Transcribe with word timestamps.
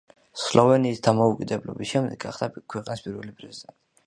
სლოვენიის 0.43 1.01
დამოუკიდებლობის 1.07 1.93
შემდეგ 1.93 2.19
გახდა 2.27 2.49
ქვეყნის 2.61 3.05
პირველი 3.07 3.39
პრეზიდენტი. 3.41 3.81